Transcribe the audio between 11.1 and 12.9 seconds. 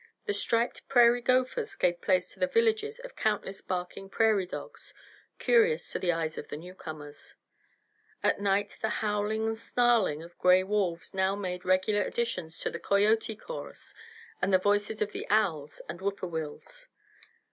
now made regular additions to the